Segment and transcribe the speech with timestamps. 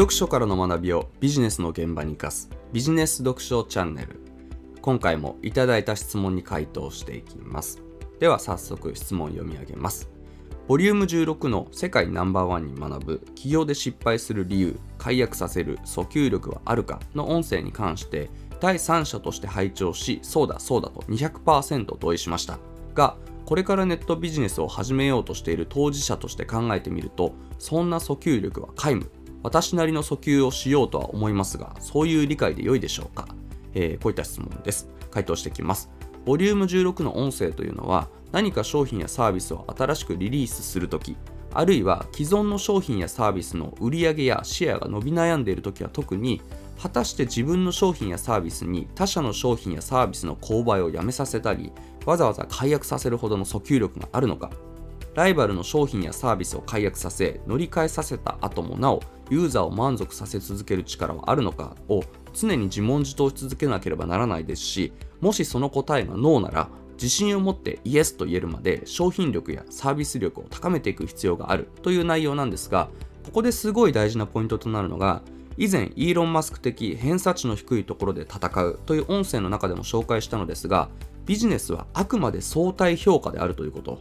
[0.00, 2.48] 読書からの学びをビジネスの現場に生かす。
[2.72, 4.18] ビジネス読書チャンネル。
[4.80, 7.82] 今回もいただいた質問に回答していきます。
[8.18, 10.08] では早速質問を読み上げます。
[10.68, 13.18] ボリューム16の世界ナンバーワンに学ぶ。
[13.18, 22.58] 企業で失敗する理由解約させる訴求力はあるかの音声に関して第三者として拝聴しそうだそうだと200%同意しました。
[22.94, 29.19] がこれからネットビジネスを始めようとしている当事者として考えてみるとそんな訴求力は皆無。
[29.42, 33.28] 私なりの訴求をしようとは思いますがそういう理解で良いでしょうか、
[33.74, 34.88] えー、こういった質問です。
[35.10, 35.90] 回答してきます。
[36.24, 41.16] ボリューム16の音声というのは何か商品やサービスを新しくリリースするとき
[41.52, 46.40] あるいは既存の商品やサービスの売り上げやシェアが伸び悩んでいるときは特に
[46.80, 51.72] 果たして自分の商品やサービスに他社の商品やサービスの購買をやめさせたり
[52.06, 54.50] わざわざ解約させるほどの訴求力があるのか。
[55.14, 62.02] ライバルの商品やサービスを解約させ乗り換えさせた後もなおユーザーを満足させ続ける力はあるのかを
[62.34, 72.88] 常に自問自答し続けなければならないですしもしその答えがノーなら自信を持ってイエスと言えるまで商品力やサービス力を高めていく必要があるという内容なんですが
[73.24, 75.22] ここですごい大事なポイントとなるのが
[75.56, 80.88] 以前イーロン・マスク的偏差値の低いところで戦うという音声の中でも紹介したのですが
[81.26, 83.98] ビジネスはあくまで相対評価であるということ。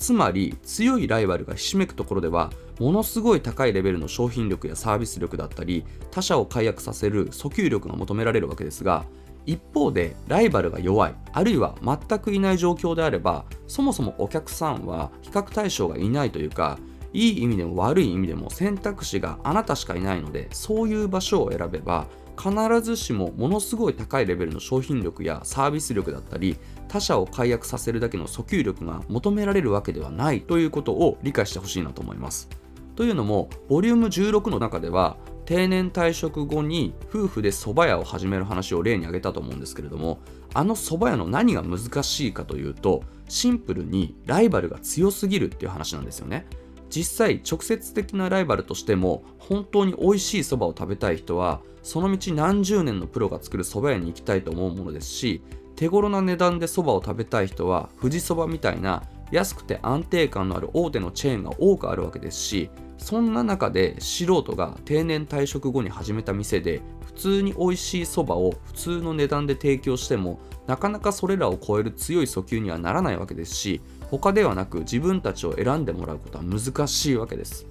[0.00, 2.50] つまり強いライバルがひしめくところでは
[2.80, 9.04] ものすごい高いレベルの商品力やサービス力だったり他社を解約させる訴求力が求められるわけですが
[9.44, 16.78] 一方でライバルが弱いあるいは全くいない状況であればそもそもお客さんは比較対象がいないというか
[17.12, 22.06] いい意味でも悪い意味でも選択肢があなたしかいないのでそういう場所を選べば
[22.38, 26.56] 必ずしもものすごい高いレベルの商品力やサービス力だったり
[26.88, 32.48] 他社を解約させるだけの訴求力が求められるわけではないということを理解してほしいなと思います。
[33.00, 40.18] というのもボリューム16の中では定年退職後に夫婦で蕎麦屋を始める話を例に挙げたと思うんですけれども
[40.52, 46.44] あの蕎麦屋の何が難しいかというとシンプルにライバルが強すぎるっていう話なんですよね。
[46.90, 55.42] 実際直接的なライバルとしても本当に美味しいそばを食べたい人はその道何十年のプロが作るそば屋に行きたいと思うものですし
[55.74, 73.80] 手頃な値段でそばを食べたい人は富士そばみたいな安くて安定感のある大手のチェーンが多くあるわけですしそんな中で素人が定年退職後に始めた店で普通に美味しいそばを普通の値段で提供してもなかなかそれらを超える強い訴求にはならないわけですし
[74.10, 77.66] 他ではなく自分たちを選んでもらうことは難しいわけです。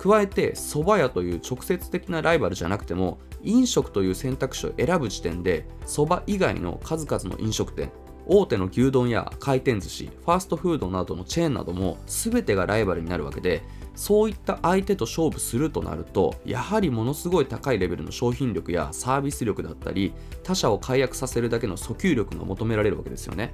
[0.00, 7.92] 加えて蕎麦屋という直接的なライバルじゃなくても飲食という選択肢を選ぶ時点で蕎麦以外の数々の飲食店
[8.32, 13.60] 大手の牛丼や回転寿司ファーストフードなどのチェーンなども全てがライバルになるわけで
[13.96, 20.12] そういった相手と勝負するとなるとやはりものすごい高いレベルの商品力やサービス力だったり
[20.44, 23.52] 他社を解約させるだけの訴求力が求められるわけですよね。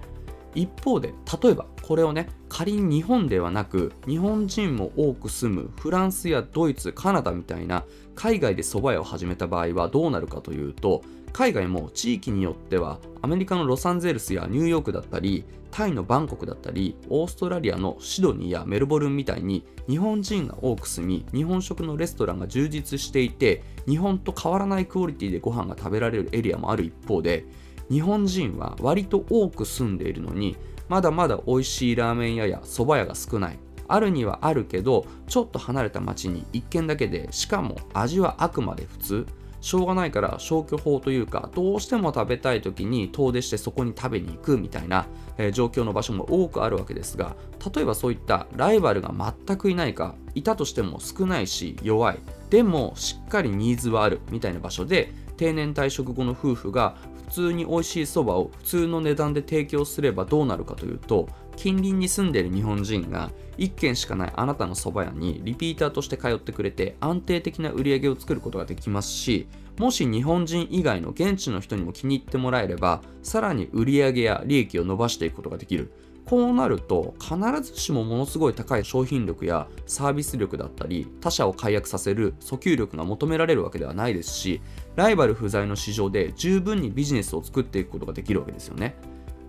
[0.57, 1.13] 一方で
[1.43, 7.85] 例えばこれをね仮に日本ではなく日本人も多く住むフランスやドイツカナダみたいな
[8.15, 11.03] 海外で蕎麦屋を始めた場合はどうなるかというと
[11.33, 27.45] 海外も地域によってはアメリカのロサンゼルスやニューヨークだったりタイのバンコクだったりオーストラリアのシドニーやメルボルンみたいに日本人が多く住み日本食のレストランが充実していて日本と変わらないクオリティでご飯が食べられるエリアもある一方で
[27.91, 30.57] 日本人は割と多く住んでいるのに
[30.89, 33.59] まだまだ美味しいラーメン屋や蕎麦屋が少ない。
[33.89, 39.27] あるにはあるけどちょっと離れた町に1軒だけでしかも味はあくまで普通。
[39.61, 45.07] しょうがないから消去法というかどうしても食べたい時に遠出してそこに食べに行くみたいな、
[45.39, 47.35] えー、状況の場所も多くあるわけですが
[47.75, 52.19] 例えばそういったライバルが全くいないかいたとしても少ないし弱い。
[52.51, 56.97] でもしっかりニーズはあるみたいな場所で定年退職後の夫婦が
[57.27, 75.93] 普通に美味しいそばを普通の値段で提供すればどうなるかというと近隣に住んでいる日本人が1軒しかないあなたのそば屋にリピーターとして通ってくれて安定的な売り上げを作ることができますしもし日本人以外の現地の人にも気に入ってもらえればさらに売り上げや利益を伸ばしていくことができる。
[76.27, 84.61] こうなると必ずしもものすごい高い商品力やサービス力だったり他社を解約させる訴求力が求められるわけではないですし
[84.97, 88.97] ライバル不在の市場で十分にビジネスを作っていくことができるわけですよね。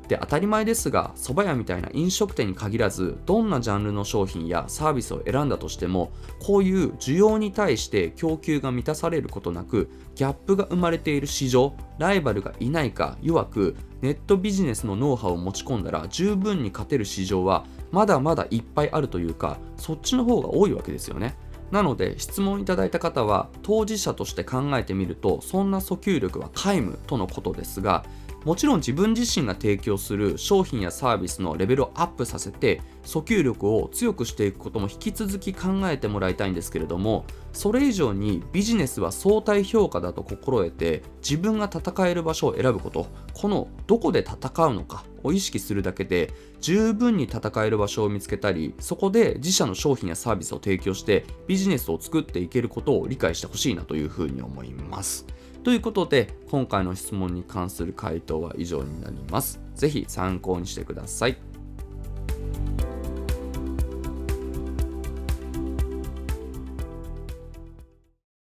[0.08, 21.36] で当たり前ですが蕎麦屋みたいな飲食店に限らずどんなジャンルの商品やサービスを選んだとしてもこういう需要に対して供給が満たされることなくギャップが生まれている市場ライバルがいないか弱くネットビジネスのノウハウを持ち込んだら十分に勝てる市場はまだまだいっぱいあるというかそっちの方が多いわけですよね。
[21.72, 28.06] なので質問いただいた方は当事者として考えてみるとそんな訴求力は皆無とのことですが
[28.46, 46.32] もちろん自分自身が提供する商品やサービスのレベルをアップさせて訴求力を強くしていくことも引き続き考えてもらいたいんですけれどもそれ以上にビジネスは相対評価だと心得て自分が戦える場所を選ぶことこのどこで戦うのかを意識するだけで
[46.62, 55.26] 十分に戦える場所を見つけたりそこで自社の商品やサービスを提供してビジネスを作っていけることを理解してほしいなというふうに思います。
[55.64, 59.60] ということで今回の質問に関する回答は以上になります。
[59.76, 61.38] 是非参考にしてください。